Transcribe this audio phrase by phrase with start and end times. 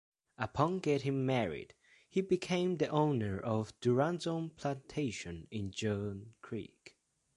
[0.39, 1.75] Upon getting married,
[2.09, 6.97] he became the owner of the Duranzo Plantation in Jones Creek.